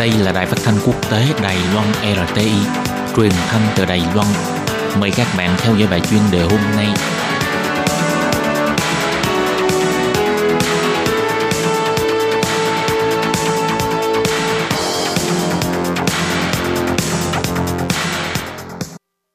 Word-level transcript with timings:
Đây 0.00 0.12
là 0.12 0.32
đài 0.32 0.46
phát 0.46 0.58
thanh 0.64 0.74
quốc 0.86 1.10
tế 1.10 1.26
Đài 1.42 1.56
Loan 1.74 1.86
RTI, 2.28 2.50
truyền 3.16 3.30
thanh 3.48 3.60
từ 3.76 3.84
Đài 3.84 4.02
Loan. 4.14 4.26
Mời 5.00 5.10
các 5.16 5.26
bạn 5.36 5.50
theo 5.58 5.76
dõi 5.76 5.88
bài 5.90 6.00
chuyên 6.10 6.20
đề 6.32 6.40
hôm 6.40 6.60
nay. 6.76 6.86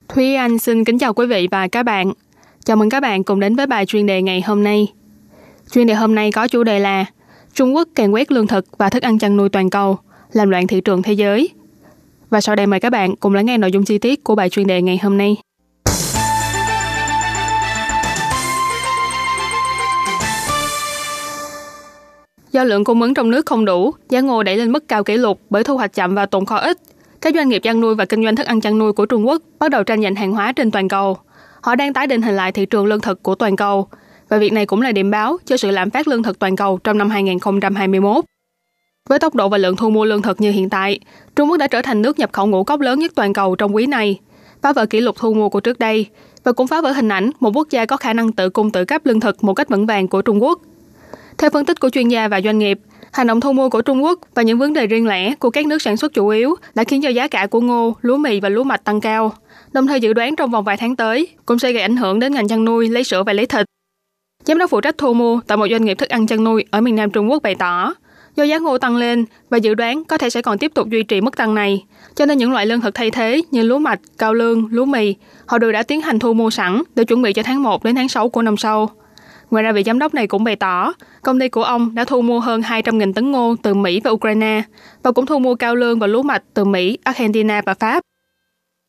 Thúy 0.07 0.36
Anh 0.36 0.60
xin 0.60 0.84
kính 0.84 1.00
chào 1.00 1.14
quý 1.14 1.25
vị 1.25 1.47
và 1.52 1.68
các 1.68 1.84
bạn. 1.84 2.14
Chào 2.66 2.78
mừng 2.78 2.89
các 2.89 3.00
bạn 3.00 3.24
cùng 3.24 3.39
đến 3.39 3.56
với 3.56 3.68
bài 3.68 3.86
chuyên 3.86 4.06
đề 4.06 4.21
ngày 4.21 4.42
hôm 4.42 4.64
nay. 4.64 4.88
Chuyên 5.71 5.88
đề 5.88 5.93
hôm 5.93 6.16
nay 6.16 6.32
có 6.32 6.47
chủ 6.47 6.64
đề 6.64 6.79
là 6.79 7.06
Trung 7.54 7.75
Quốc 7.75 7.88
càng 7.96 8.14
quét 8.14 8.32
lương 8.32 8.47
thực 8.47 8.78
và 8.78 8.89
thức 8.89 9.04
ăn 9.04 9.20
chăn 9.20 9.38
nuôi 9.38 9.50
toàn 9.50 9.70
cầu, 9.70 9.97
làm 10.36 10.50
loạn 10.50 10.68
thị 10.68 10.82
trường 10.82 11.02
thế 11.02 11.14
giới. 11.14 11.50
Và 12.30 12.42
sau 12.42 12.56
đây 12.56 12.68
mời 12.68 12.80
các 12.80 12.89
bạn 12.89 13.16
cùng 13.16 13.34
lắng 13.34 13.46
nghe 13.46 13.57
nội 13.57 13.71
dung 13.71 13.86
chi 13.86 13.98
tiết 13.98 14.24
của 14.24 14.36
bài 14.36 14.50
chuyên 14.50 14.68
đề 14.68 14.82
ngày 14.82 15.00
hôm 15.04 15.18
nay. 15.18 15.38
Do 22.52 22.64
lượng 22.64 22.84
cung 22.84 23.02
ứng 23.02 23.14
trong 23.14 23.32
nước 23.32 23.46
không 23.46 23.66
đủ, 23.66 23.92
giá 24.10 24.21
ngô 24.21 24.43
đẩy 24.43 24.57
lên 24.57 24.71
mức 24.71 24.88
cao 24.88 25.04
kỷ 25.04 25.18
lục 25.18 25.42
bởi 25.50 25.64
thu 25.64 25.78
hoạch 25.78 25.93
chậm 25.93 26.16
và 26.16 26.26
tồn 26.26 26.46
kho 26.46 26.56
ít. 26.56 26.78
Các 27.21 27.34
doanh 27.36 27.50
nghiệp 27.50 27.60
chăn 27.60 27.82
nuôi 27.82 27.96
và 27.96 28.06
kinh 28.06 28.24
doanh 28.24 28.36
thức 28.36 28.48
ăn 28.48 28.62
chăn 28.62 28.78
nuôi 28.78 28.93
của 28.93 29.06
Trung 29.06 29.28
Quốc 29.28 29.42
bắt 29.60 29.71
đầu 29.71 29.84
tranh 29.84 30.02
giành 30.02 30.15
hàng 30.15 30.32
hóa 30.32 30.52
trên 30.52 30.71
toàn 30.71 30.88
cầu. 30.88 31.18
Họ 31.62 31.76
đang 31.76 31.93
tái 31.93 32.08
định 32.08 32.22
hình 32.22 32.36
lại 32.36 32.52
thị 32.52 32.66
trường 32.66 32.86
lương 32.86 33.02
thực 33.02 33.23
của 33.23 33.36
toàn 33.36 33.56
cầu, 33.56 33.88
và 34.30 34.38
việc 34.38 34.54
này 34.54 34.66
cũng 34.66 34.81
là 34.81 34.92
điểm 34.92 35.12
báo 35.12 35.38
cho 35.45 35.58
sự 35.58 35.72
lạm 35.72 35.90
phát 35.90 36.08
lương 36.08 36.23
thực 36.23 36.40
toàn 36.40 36.56
cầu 36.56 36.80
trong 36.84 36.98
năm 36.98 37.09
2021. 37.09 38.26
Với 39.09 39.20
tốc 39.20 39.36
độ 39.36 39.50
và 39.50 39.58
lượng 39.58 39.75
thu 39.75 39.89
mua 39.89 40.06
lương 40.06 40.22
thực 40.22 40.42
như 40.42 40.52
hiện 40.52 40.70
tại, 40.70 41.00
Trung 41.36 41.50
Quốc 41.50 41.58
đã 41.58 41.67
trở 41.67 41.81
thành 41.81 42.02
nước 42.02 42.20
nhập 42.20 42.30
khẩu 42.34 42.48
ngũ 42.48 42.64
cốc 42.64 42.80
lớn 42.80 43.00
nhất 43.00 43.12
toàn 43.16 43.34
cầu 43.34 43.56
trong 43.56 43.75
quý 43.75 43.86
này, 43.86 44.20
phá 44.62 44.73
vỡ 44.73 44.86
kỷ 44.86 45.02
lục 45.02 45.16
thu 45.20 45.34
mua 45.34 45.50
của 45.50 45.59
trước 45.59 45.80
đây 45.80 46.06
và 46.44 46.52
cũng 46.52 46.67
phá 46.67 46.81
vỡ 46.81 46.92
hình 46.92 47.09
ảnh 47.09 47.30
một 47.39 47.52
quốc 47.56 47.67
gia 47.70 47.86
có 47.86 47.97
khả 47.97 48.14
năng 48.14 48.31
tự 48.31 48.50
cung 48.50 48.72
tự 48.72 48.86
cấp 48.86 49.06
lương 49.06 49.20
thực 49.20 49.44
một 49.44 49.53
cách 49.53 49.70
vững 49.70 49.86
vàng 49.86 50.08
của 50.08 50.22
Trung 50.22 50.44
Quốc. 50.44 50.62
Theo 51.38 51.50
phân 51.50 51.66
tích 51.66 51.80
của 51.80 51.89
chuyên 51.89 52.08
gia 52.08 52.28
và 52.28 52.42
doanh 52.42 52.59
nghiệp, 52.59 52.80
hành 53.12 53.28
động 53.28 53.42
thu 53.42 53.53
mua 53.53 53.70
của 53.70 53.81
Trung 53.81 54.03
Quốc 54.03 54.20
và 54.36 54.42
những 54.42 54.59
vấn 54.59 54.73
đề 54.73 54.88
riêng 54.88 55.08
lẻ 55.08 55.36
của 55.36 55.50
các 55.50 55.66
nước 55.66 55.81
sản 55.81 55.97
xuất 55.97 56.14
chủ 56.14 56.28
yếu 56.28 56.56
đã 56.75 56.84
khiến 56.84 57.02
cho 57.02 57.09
giá 57.09 57.28
cả 57.28 57.47
của 57.47 57.62
ngô, 57.62 57.95
lúa 58.02 58.17
mì 58.17 58.40
và 58.40 58.50
lúa 58.50 58.64
mạch 58.64 58.84
tăng 58.84 59.02
cao. 59.02 59.34
Đồng 59.72 59.88
thời 59.88 60.00
dự 60.00 60.14
đoán 60.14 60.36
trong 60.36 60.52
vòng 60.52 60.64
vài 60.64 60.78
tháng 60.78 60.95
tới 60.95 61.28
cũng 61.45 61.59
sẽ 61.59 61.72
gây 61.72 61.81
ảnh 61.81 61.97
hưởng 61.97 62.19
đến 62.19 62.34
ngành 62.34 62.47
chăn 62.47 62.66
nuôi, 62.66 62.90
lấy 62.90 63.03
sữa 63.03 63.23
và 63.23 63.34
lấy 63.34 63.45
thịt. 63.45 63.66
Giám 64.45 64.58
đốc 64.58 64.69
phụ 64.69 64.81
trách 64.81 64.97
thu 64.97 65.14
mua 65.14 65.40
tại 65.47 65.58
một 65.58 65.67
doanh 65.72 65.86
nghiệp 65.86 65.97
thức 65.97 66.09
ăn 66.09 66.28
chăn 66.28 66.44
nuôi 66.44 66.66
ở 66.72 66.81
miền 66.81 66.95
Nam 66.95 67.12
Trung 67.12 67.31
Quốc 67.31 67.44
bày 67.44 67.56
tỏ, 67.56 67.94
do 68.36 68.44
giá 68.44 68.58
ngô 68.58 68.78
tăng 68.78 68.95
lên 68.95 69.25
và 69.50 69.58
dự 69.58 69.73
đoán 69.73 70.03
có 70.03 70.17
thể 70.17 70.30
sẽ 70.30 70.41
còn 70.41 70.58
tiếp 70.58 70.72
tục 70.73 70.89
duy 70.89 71.03
trì 71.03 71.22
mức 71.22 71.38
tăng 71.38 71.55
này, 71.55 71.86
cho 72.16 72.25
nên 72.25 72.38
những 72.38 72.52
loại 72.52 72.66
lương 72.66 72.81
thực 72.81 72.95
thay 72.95 73.11
thế 73.11 73.41
như 73.52 73.64
lúa 73.64 73.80
mạch, 73.80 74.00
cao 74.17 74.33
lương, 74.33 74.67
lúa 74.72 74.86
mì, 74.86 75.16
họ 75.45 75.58
đều 75.58 75.72
đã 75.72 75.83
tiến 75.83 76.02
hành 76.02 76.19
thu 76.19 76.33
mua 76.33 76.50
sẵn 76.50 76.81
để 76.95 77.03
chuẩn 77.03 77.22
bị 77.22 77.33
cho 77.33 77.44
tháng 77.44 77.63
1 77.63 77.83
đến 77.83 77.95
tháng 77.95 78.09
6 78.09 78.30
của 78.30 78.41
năm 78.41 78.58
sau. 78.58 78.89
Ngoài 79.52 79.63
ra, 79.63 79.72
vị 79.72 79.83
giám 79.86 80.00
đốc 80.00 80.13
này 80.13 80.28
cũng 80.28 80.44
bày 80.44 80.56
tỏ, 80.56 80.94
công 81.22 81.39
ty 81.39 81.50
của 81.50 81.63
ông 81.63 81.95
đã 81.95 82.06
thu 82.06 82.22
mua 82.22 82.39
hơn 82.39 82.61
200.000 82.61 83.13
tấn 83.13 83.31
ngô 83.31 83.56
từ 83.63 83.73
Mỹ 83.73 84.02
và 84.03 84.11
Ukraine 84.11 84.63
và 85.03 85.11
cũng 85.11 85.25
thu 85.25 85.39
mua 85.39 85.56
cao 85.56 85.75
lương 85.75 86.00
và 86.00 86.08
lúa 86.08 86.23
mạch 86.23 86.44
từ 86.53 86.66
Mỹ, 86.66 86.97
Argentina 87.03 87.61
và 87.66 87.73
Pháp. 87.73 88.03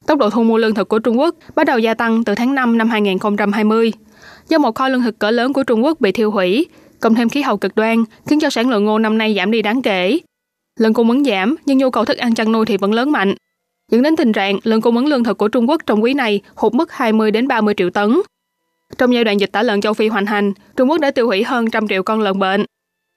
Tốc 0.06 0.18
độ 0.18 0.30
thu 0.30 0.42
mua 0.42 0.58
lương 0.58 0.74
thực 0.74 0.88
của 0.88 0.98
Trung 0.98 1.18
Quốc 1.18 1.34
bắt 1.54 1.64
đầu 1.64 1.78
gia 1.78 1.94
tăng 1.94 2.24
từ 2.24 2.34
tháng 2.34 2.54
5 2.54 2.78
năm 2.78 2.88
2020 2.88 3.92
do 4.48 4.58
một 4.58 4.74
kho 4.74 4.88
lương 4.88 5.02
thực 5.02 5.18
cỡ 5.18 5.30
lớn 5.30 5.52
của 5.52 5.62
Trung 5.62 5.84
Quốc 5.84 6.00
bị 6.00 6.12
thiêu 6.12 6.30
hủy, 6.30 6.66
cộng 7.06 7.14
thêm 7.14 7.28
khí 7.28 7.42
hậu 7.42 7.56
cực 7.56 7.76
đoan 7.76 8.04
khiến 8.26 8.40
cho 8.40 8.50
sản 8.50 8.70
lượng 8.70 8.84
ngô 8.84 8.98
năm 8.98 9.18
nay 9.18 9.34
giảm 9.36 9.50
đi 9.50 9.62
đáng 9.62 9.82
kể. 9.82 10.18
Lượng 10.80 10.94
cung 10.94 11.10
ứng 11.10 11.24
giảm 11.24 11.54
nhưng 11.66 11.78
nhu 11.78 11.90
cầu 11.90 12.04
thức 12.04 12.18
ăn 12.18 12.34
chăn 12.34 12.52
nuôi 12.52 12.66
thì 12.66 12.76
vẫn 12.76 12.92
lớn 12.92 13.12
mạnh, 13.12 13.34
dẫn 13.90 14.02
đến 14.02 14.16
tình 14.16 14.32
trạng 14.32 14.58
lượng 14.64 14.80
cung 14.80 14.96
ứng 14.96 15.06
lương 15.06 15.24
thực 15.24 15.38
của 15.38 15.48
Trung 15.48 15.68
Quốc 15.68 15.82
trong 15.86 16.02
quý 16.02 16.14
này 16.14 16.40
hụt 16.54 16.74
mức 16.74 16.92
20 16.92 17.30
đến 17.30 17.48
30 17.48 17.74
triệu 17.76 17.90
tấn. 17.90 18.20
Trong 18.98 19.14
giai 19.14 19.24
đoạn 19.24 19.40
dịch 19.40 19.52
tả 19.52 19.62
lợn 19.62 19.80
châu 19.80 19.94
Phi 19.94 20.08
hoành 20.08 20.26
hành, 20.26 20.52
Trung 20.76 20.90
Quốc 20.90 21.00
đã 21.00 21.10
tiêu 21.10 21.26
hủy 21.26 21.44
hơn 21.44 21.70
trăm 21.70 21.88
triệu 21.88 22.02
con 22.02 22.20
lợn 22.20 22.38
bệnh. 22.38 22.64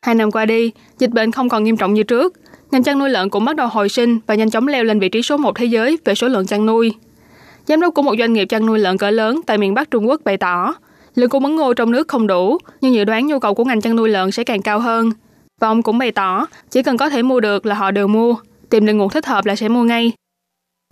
Hai 0.06 0.16
năm 0.16 0.31
qua 0.31 0.46
đi, 0.46 0.72
dịch 1.00 1.12
bệnh 1.12 1.31
không 1.31 1.50
còn 1.50 1.63
nghiêm 1.63 1.78
trọng 1.78 1.94
như 1.94 2.03
trước. 2.03 2.34
Ngành 2.72 2.84
chăn 2.84 3.00
nuôi 3.00 3.09
lợn 3.09 3.30
cũng 3.30 3.46
bắt 3.46 3.56
đầu 3.56 3.68
hồi 3.68 3.90
sinh 3.90 4.19
và 4.28 4.36
nhanh 4.36 4.50
chóng 4.50 4.68
leo 4.68 4.84
lên 4.84 5.00
vị 5.00 5.09
trí 5.09 5.22
số 5.22 5.38
1 5.38 5.56
thế 5.56 5.66
giới 5.66 5.97
về 6.06 6.16
số 6.16 6.28
lượng 6.28 6.47
chăn 6.47 6.66
nuôi. 6.66 6.94
Giám 7.66 7.81
đốc 7.81 7.94
của 7.94 8.02
một 8.02 8.16
doanh 8.19 8.34
nghiệp 8.34 8.46
chăn 8.46 8.66
nuôi 8.66 8.80
lợn 8.80 8.97
cỡ 8.97 9.09
lớn 9.12 9.42
tại 9.47 9.58
miền 9.58 9.74
Bắc 9.74 9.92
Trung 9.92 10.08
Quốc 10.08 10.22
bày 10.24 10.38
tỏ, 10.38 10.74
lượng 11.19 11.30
cung 11.30 11.46
ứng 11.46 11.56
ngô 11.56 11.74
trong 11.74 11.91
nước 11.91 12.07
không 12.07 12.28
đủ, 12.28 12.57
nhưng 12.81 12.94
dự 12.94 13.03
đoán 13.03 13.28
nhu 13.28 13.40
cầu 13.40 13.53
của 13.53 13.63
ngành 13.63 13.81
chăn 13.81 13.96
nuôi 13.96 14.09
lợn 14.09 14.31
sẽ 14.31 14.44
càng 14.44 14.62
cao 14.62 14.80
hơn. 14.80 15.12
Và 15.62 15.68
ông 15.68 15.81
cũng 15.81 15.97
bày 15.97 16.12
tỏ, 16.12 16.46
chỉ 16.72 16.84
cần 16.84 16.97
có 16.97 17.09
thể 17.09 17.24
mua 17.24 17.40
được 17.40 17.66
là 17.66 17.75
họ 17.75 17.91
đều 17.91 18.07
mua, 18.07 18.35
tìm 18.69 18.85
được 18.85 18.94
nguồn 18.94 19.09
thích 19.09 19.25
hợp 19.25 19.46
là 19.46 19.56
sẽ 19.56 19.69
mua 19.69 19.84
ngay. 19.84 20.12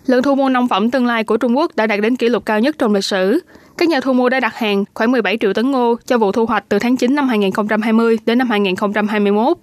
Lượng 0.06 0.24
thu 0.24 0.36
mua 0.36 0.50
nông 0.50 0.68
phẩm 0.68 0.92
tương 0.92 1.06
lai 1.06 1.24
của 1.24 1.38
Trung 1.38 1.58
Quốc 1.58 1.76
đã 1.76 1.88
đạt 1.88 2.00
đến 2.00 2.16
kỷ 2.16 2.30
lục 2.30 2.46
cao 2.46 2.60
nhất 2.60 2.76
trong 2.78 2.94
lịch 2.94 3.04
sử. 3.04 3.40
Các 3.78 3.90
nhà 3.90 4.00
thu 4.00 4.14
mua 4.14 4.30
đã 4.30 4.40
đặt 4.40 4.56
hàng 4.56 4.84
khoảng 4.94 5.12
17 5.12 5.38
triệu 5.42 5.54
tấn 5.54 5.72
ngô 5.72 5.96
cho 6.06 6.18
vụ 6.18 6.32
thu 6.32 6.46
hoạch 6.46 6.64
từ 6.70 6.80
tháng 6.80 6.98
9 6.98 7.16
năm 7.16 7.28
2020 7.28 8.18
đến 8.26 8.38
năm 8.38 8.50
2021, 8.50 9.58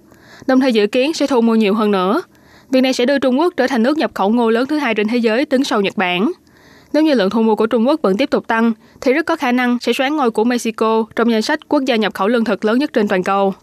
đồng 0.46 0.60
thời 0.60 0.72
dự 0.72 0.86
kiến 0.86 1.12
sẽ 1.12 1.26
thu 1.26 1.40
mua 1.40 1.54
nhiều 1.54 1.74
hơn 1.74 1.90
nữa. 1.90 2.22
Việc 2.70 2.80
này 2.80 2.92
sẽ 2.92 3.06
đưa 3.06 3.18
Trung 3.18 3.38
Quốc 3.38 3.54
trở 3.56 3.66
thành 3.66 3.82
nước 3.82 3.98
nhập 3.98 4.10
khẩu 4.14 4.30
ngô 4.30 4.50
lớn 4.50 4.66
thứ 4.66 4.78
hai 4.78 4.94
trên 4.94 5.08
thế 5.08 5.16
giới 5.16 5.46
đứng 5.50 5.64
sau 5.64 5.80
Nhật 5.80 5.96
Bản. 5.96 6.32
Nếu 6.94 7.02
như 7.02 7.14
lượng 7.14 7.30
thu 7.30 7.42
mua 7.42 7.54
của 7.54 7.66
Trung 7.66 7.86
Quốc 7.86 8.02
vẫn 8.02 8.16
tiếp 8.16 8.30
tục 8.30 8.46
tăng, 8.46 8.72
thì 9.00 9.12
rất 9.12 9.26
có 9.26 9.36
khả 9.36 9.52
năng 9.52 9.78
sẽ 9.80 9.92
xoán 9.92 10.16
ngôi 10.16 10.30
của 10.30 10.44
Mexico 10.44 11.04
trong 11.16 11.30
danh 11.30 11.42
sách 11.42 11.60
quốc 11.68 11.82
gia 11.86 11.96
nhập 11.96 12.14
khẩu 12.14 12.28
lương 12.28 12.44
thực 12.44 12.64
lớn 12.64 12.78
nhất 12.78 12.92
trên 12.92 13.08
toàn 13.08 13.22
cầu. 13.22 13.54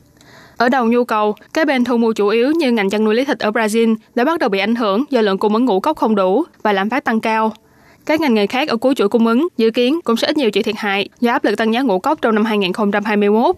Ở 0.58 0.70
đầu 0.70 0.86
nhu 0.86 1.04
cầu, 1.04 1.36
các 1.54 1.68
bên 1.68 1.84
thu 1.84 1.98
mua 1.98 2.14
chủ 2.14 2.28
yếu 2.28 2.52
như 2.52 2.72
ngành 2.72 2.90
chăn 2.90 3.04
nuôi 3.04 3.16
lấy 3.16 3.26
thịt 3.26 3.40
ở 3.40 3.52
Brazil 3.52 3.96
đã 4.16 4.26
bắt 4.26 4.40
đầu 4.40 4.50
bị 4.50 4.60
ảnh 4.60 4.76
hưởng 4.76 5.04
do 5.10 5.22
lượng 5.22 5.38
cung 5.38 5.54
ứng 5.54 5.66
ngũ 5.66 5.80
cốc 5.80 5.98
không 5.98 6.16
đủ 6.16 6.44
và 6.64 6.74
lạm 6.74 6.90
phát 6.90 7.04
tăng 7.04 7.20
cao. 7.20 7.54
Các 8.06 8.22
ngành 8.22 8.34
nghề 8.34 8.48
khác 8.48 8.70
ở 8.70 8.78
cuối 8.78 8.96
chuỗi 8.96 9.10
cung 9.10 9.28
ứng 9.28 9.48
dự 9.58 9.72
kiến 9.72 10.00
cũng 10.04 10.18
sẽ 10.18 10.28
ít 10.28 10.38
nhiều 10.38 10.52
chịu 10.52 10.64
thiệt 10.64 10.76
hại 10.78 11.10
do 11.20 11.32
áp 11.32 11.44
lực 11.44 11.58
tăng 11.58 11.74
giá 11.74 11.82
ngũ 11.82 12.00
cốc 12.00 12.22
trong 12.22 12.36
năm 12.36 12.46
2021. 12.46 13.56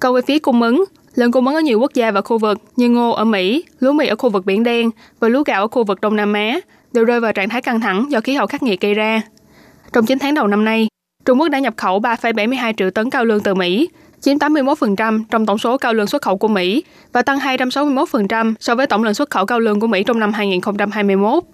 Còn 0.00 0.14
về 0.14 0.20
phía 0.26 0.38
cung 0.38 0.62
ứng, 0.62 0.84
lượng 1.14 1.32
cung 1.32 1.46
ứng 1.46 1.54
ở 1.54 1.60
nhiều 1.60 1.80
quốc 1.80 1.94
gia 1.94 2.10
và 2.10 2.20
khu 2.20 2.38
vực 2.38 2.58
như 2.76 2.88
ngô 2.88 3.10
ở 3.10 3.24
Mỹ, 3.24 3.64
lúa 3.80 3.92
mì 3.92 4.06
ở 4.06 4.16
khu 4.16 4.30
vực 4.30 4.46
Biển 4.46 4.62
Đen 4.62 4.90
và 5.20 5.28
lúa 5.28 5.42
gạo 5.42 5.60
ở 5.60 5.68
khu 5.68 5.84
vực 5.84 6.00
Đông 6.00 6.16
Nam 6.16 6.32
Á 6.32 6.60
đều 6.94 7.04
rơi 7.04 7.20
vào 7.20 7.32
trạng 7.32 7.48
thái 7.48 7.62
căng 7.62 7.80
thẳng 7.80 8.06
do 8.10 8.20
khí 8.20 8.34
hậu 8.34 8.46
khắc 8.46 8.62
nghiệt 8.62 8.80
gây 8.80 8.94
ra. 8.94 9.22
Trong 9.92 10.06
9 10.06 10.18
tháng 10.18 10.34
đầu 10.34 10.46
năm 10.46 10.64
nay, 10.64 10.88
Trung 11.24 11.40
Quốc 11.40 11.48
đã 11.48 11.58
nhập 11.58 11.74
khẩu 11.76 12.00
3,72 12.00 12.72
triệu 12.76 12.90
tấn 12.90 13.10
cao 13.10 13.24
lương 13.24 13.40
từ 13.40 13.54
Mỹ, 13.54 13.88
chiếm 14.20 14.36
81% 14.36 15.24
trong 15.30 15.46
tổng 15.46 15.58
số 15.58 15.78
cao 15.78 15.94
lương 15.94 16.06
xuất 16.06 16.22
khẩu 16.22 16.36
của 16.36 16.48
Mỹ 16.48 16.84
và 17.12 17.22
tăng 17.22 17.38
261% 17.38 18.54
so 18.60 18.74
với 18.74 18.86
tổng 18.86 19.04
lượng 19.04 19.14
xuất 19.14 19.30
khẩu 19.30 19.46
cao 19.46 19.60
lương 19.60 19.80
của 19.80 19.86
Mỹ 19.86 20.02
trong 20.04 20.18
năm 20.18 20.32
2021. 20.32 21.44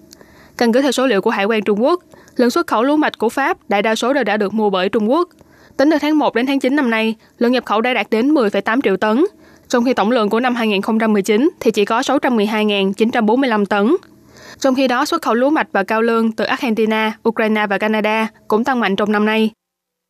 Căn 0.58 0.72
cứ 0.72 0.82
theo 0.82 0.92
số 0.92 1.06
liệu 1.06 1.20
của 1.20 1.30
Hải 1.30 1.44
quan 1.44 1.62
Trung 1.62 1.82
Quốc, 1.82 2.02
lượng 2.36 2.50
xuất 2.50 2.66
khẩu 2.66 2.82
lúa 2.82 2.96
mạch 2.96 3.18
của 3.18 3.28
Pháp 3.28 3.58
đại 3.68 3.82
đa 3.82 3.94
số 3.94 4.12
đều 4.12 4.24
đã 4.24 4.36
được 4.36 4.54
mua 4.54 4.70
bởi 4.70 4.88
Trung 4.88 5.10
Quốc. 5.10 5.28
Tính 5.76 5.90
từ 5.90 5.98
tháng 5.98 6.18
1 6.18 6.34
đến 6.34 6.46
tháng 6.46 6.60
9 6.60 6.76
năm 6.76 6.90
nay, 6.90 7.14
lượng 7.38 7.52
nhập 7.52 7.64
khẩu 7.64 7.80
đã 7.80 7.94
đạt 7.94 8.06
đến 8.10 8.34
10,8 8.34 8.80
triệu 8.80 8.96
tấn, 8.96 9.24
trong 9.68 9.84
khi 9.84 9.94
tổng 9.94 10.10
lượng 10.10 10.28
của 10.28 10.40
năm 10.40 10.54
2019 10.54 11.50
thì 11.60 11.70
chỉ 11.70 11.84
có 11.84 12.00
612.945 12.00 13.64
tấn. 13.64 13.96
Trong 14.58 14.74
khi 14.74 14.88
đó, 14.88 15.04
xuất 15.04 15.22
khẩu 15.22 15.34
lúa 15.34 15.50
mạch 15.50 15.68
và 15.72 15.82
cao 15.82 16.02
lương 16.02 16.32
từ 16.32 16.44
Argentina, 16.44 17.18
Ukraine 17.28 17.66
và 17.66 17.78
Canada 17.78 18.28
cũng 18.48 18.64
tăng 18.64 18.80
mạnh 18.80 18.96
trong 18.96 19.12
năm 19.12 19.24
nay. 19.24 19.50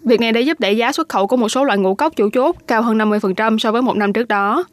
Việc 0.04 0.20
này 0.20 0.32
đã 0.32 0.40
giúp 0.40 0.60
đẩy 0.60 0.76
giá 0.76 0.92
xuất 0.92 1.08
khẩu 1.08 1.26
của 1.26 1.36
một 1.36 1.48
số 1.48 1.64
loại 1.64 1.78
ngũ 1.78 1.94
cốc 1.94 2.16
chủ 2.16 2.30
chốt 2.32 2.56
cao 2.66 2.82
hơn 2.82 2.98
50% 2.98 3.58
so 3.58 3.72
với 3.72 3.82
một 3.82 3.96
năm 3.96 4.12
trước 4.12 4.28
đó. 4.28 4.64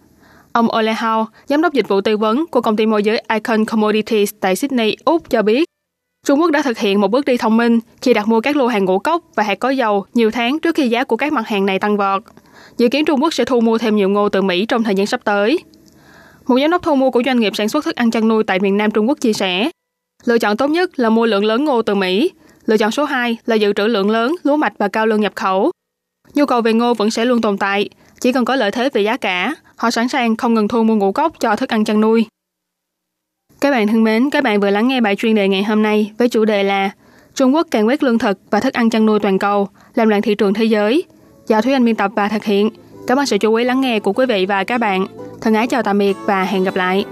Ông 0.51 0.67
Ole 0.77 0.93
Hau, 0.93 1.27
giám 1.45 1.61
đốc 1.61 1.73
dịch 1.73 1.87
vụ 1.87 2.01
tư 2.01 2.17
vấn 2.17 2.45
của 2.47 2.61
công 2.61 2.75
ty 2.75 2.85
môi 2.85 3.03
giới 3.03 3.23
Icon 3.29 3.65
Commodities 3.65 4.33
tại 4.39 4.55
Sydney, 4.55 4.95
Úc 5.05 5.29
cho 5.29 5.41
biết, 5.41 5.65
Trung 6.27 6.39
Quốc 6.41 6.51
đã 6.51 6.61
thực 6.61 6.77
hiện 6.77 7.01
một 7.01 7.11
bước 7.11 7.25
đi 7.25 7.37
thông 7.37 7.57
minh 7.57 7.79
khi 8.01 8.13
đặt 8.13 8.27
mua 8.27 8.41
các 8.41 8.55
lô 8.55 8.67
hàng 8.67 8.85
ngũ 8.85 8.99
cốc 8.99 9.23
và 9.35 9.43
hạt 9.43 9.59
có 9.59 9.69
dầu 9.69 10.05
nhiều 10.13 10.31
tháng 10.31 10.59
trước 10.59 10.75
khi 10.75 10.89
giá 10.89 11.03
của 11.03 11.17
các 11.17 11.33
mặt 11.33 11.47
hàng 11.47 11.65
này 11.65 11.79
tăng 11.79 11.97
vọt. 11.97 12.23
Dự 12.77 12.89
kiến 12.89 13.05
Trung 13.05 13.21
Quốc 13.21 13.33
sẽ 13.33 13.45
thu 13.45 13.61
mua 13.61 13.77
thêm 13.77 13.95
nhiều 13.95 14.09
ngô 14.09 14.29
từ 14.29 14.41
Mỹ 14.41 14.65
trong 14.65 14.83
thời 14.83 14.95
gian 14.95 15.07
sắp 15.07 15.21
tới. 15.23 15.59
Một 16.47 16.59
giám 16.59 16.71
đốc 16.71 16.83
thu 16.83 16.95
mua 16.95 17.11
của 17.11 17.21
doanh 17.25 17.39
nghiệp 17.39 17.55
sản 17.55 17.69
xuất 17.69 17.85
thức 17.85 17.95
ăn 17.95 18.11
chăn 18.11 18.27
nuôi 18.27 18.43
tại 18.43 18.59
miền 18.59 18.77
Nam 18.77 18.91
Trung 18.91 19.09
Quốc 19.09 19.17
chia 19.21 19.33
sẻ, 19.33 19.69
lựa 20.25 20.37
chọn 20.37 20.57
tốt 20.57 20.67
nhất 20.67 20.99
là 20.99 21.09
mua 21.09 21.25
lượng 21.25 21.45
lớn 21.45 21.65
ngô 21.65 21.81
từ 21.81 21.95
Mỹ, 21.95 22.31
lựa 22.65 22.77
chọn 22.77 22.91
số 22.91 23.05
2 23.05 23.37
là 23.45 23.55
dự 23.55 23.73
trữ 23.73 23.87
lượng 23.87 24.09
lớn 24.09 24.35
lúa 24.43 24.57
mạch 24.57 24.73
và 24.77 24.87
cao 24.87 25.07
lương 25.07 25.21
nhập 25.21 25.35
khẩu. 25.35 25.71
Nhu 26.33 26.45
cầu 26.45 26.61
về 26.61 26.73
ngô 26.73 26.93
vẫn 26.93 27.11
sẽ 27.11 27.25
luôn 27.25 27.41
tồn 27.41 27.57
tại, 27.57 27.89
chỉ 28.19 28.31
cần 28.31 28.45
có 28.45 28.55
lợi 28.55 28.71
thế 28.71 28.89
về 28.93 29.01
giá 29.01 29.17
cả, 29.17 29.55
họ 29.75 29.91
sẵn 29.91 30.07
sàng 30.09 30.35
không 30.35 30.53
ngừng 30.53 30.67
thu 30.67 30.83
mua 30.83 30.95
ngũ 30.95 31.11
cốc 31.11 31.33
cho 31.39 31.55
thức 31.55 31.69
ăn 31.69 31.85
chăn 31.85 32.01
nuôi. 32.01 32.25
Các 33.61 33.71
bạn 33.71 33.87
thân 33.87 34.03
mến, 34.03 34.29
các 34.29 34.43
bạn 34.43 34.59
vừa 34.59 34.69
lắng 34.69 34.87
nghe 34.87 35.01
bài 35.01 35.15
chuyên 35.15 35.35
đề 35.35 35.47
ngày 35.47 35.63
hôm 35.63 35.81
nay 35.81 36.11
với 36.17 36.29
chủ 36.29 36.45
đề 36.45 36.63
là 36.63 36.89
Trung 37.35 37.55
Quốc 37.55 37.67
càng 37.71 37.87
quét 37.87 38.03
lương 38.03 38.19
thực 38.19 38.39
và 38.51 38.59
thức 38.59 38.73
ăn 38.73 38.89
chăn 38.89 39.05
nuôi 39.05 39.19
toàn 39.19 39.39
cầu, 39.39 39.67
làm 39.95 40.09
loạn 40.09 40.21
thị 40.21 40.35
trường 40.35 40.53
thế 40.53 40.63
giới. 40.63 41.03
Do 41.47 41.61
Thúy 41.61 41.73
Anh 41.73 41.85
biên 41.85 41.95
tập 41.95 42.11
và 42.15 42.27
thực 42.27 42.43
hiện. 42.43 42.69
Cảm 43.07 43.19
ơn 43.19 43.25
sự 43.25 43.37
chú 43.37 43.53
ý 43.53 43.65
lắng 43.65 43.81
nghe 43.81 43.99
của 43.99 44.13
quý 44.13 44.25
vị 44.25 44.45
và 44.45 44.63
các 44.63 44.77
bạn. 44.77 45.07
Thân 45.41 45.53
ái 45.53 45.67
chào 45.67 45.83
tạm 45.83 45.97
biệt 45.97 46.17
và 46.25 46.43
hẹn 46.43 46.63
gặp 46.63 46.75
lại. 46.75 47.05